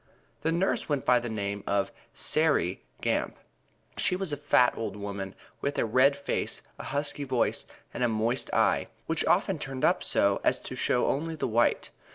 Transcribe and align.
This 0.41 0.51
nurse 0.51 0.89
went 0.89 1.05
by 1.05 1.19
the 1.19 1.29
name 1.29 1.63
of 1.67 1.91
"Sairey" 2.11 2.81
Gamp. 3.01 3.37
She 3.97 4.15
was 4.15 4.33
a 4.33 4.35
fat 4.35 4.75
old 4.75 4.95
woman, 4.95 5.35
with 5.61 5.77
a 5.77 5.85
red 5.85 6.15
face, 6.15 6.63
a 6.79 6.85
husky 6.85 7.23
voice 7.23 7.67
and 7.93 8.03
a 8.03 8.07
moist 8.07 8.51
eye, 8.51 8.87
which 9.05 9.23
often 9.27 9.59
turned 9.59 9.85
up 9.85 10.03
so 10.03 10.41
as 10.43 10.59
to 10.61 10.75
show 10.75 11.05
only 11.05 11.35
the 11.35 11.47
white. 11.47 11.91